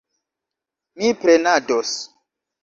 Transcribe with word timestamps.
Mi 1.01 1.11
prenados. 1.25 1.93